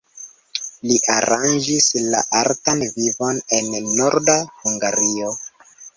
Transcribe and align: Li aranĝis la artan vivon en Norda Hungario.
Li 0.91 0.95
aranĝis 1.15 1.89
la 2.15 2.23
artan 2.41 2.81
vivon 2.97 3.45
en 3.59 3.69
Norda 4.01 4.39
Hungario. 4.63 5.37